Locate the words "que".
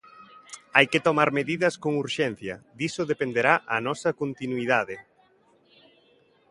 0.91-1.03